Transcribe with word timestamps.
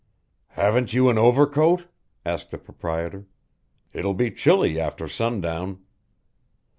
"Haven't 0.57 0.93
you 0.93 1.09
an 1.11 1.19
overcoat?" 1.19 1.85
asked 2.25 2.49
the 2.49 2.57
proprietor. 2.57 3.27
"It'll 3.93 4.15
be 4.15 4.31
chilly 4.31 4.79
after 4.79 5.07
sundown." 5.07 5.77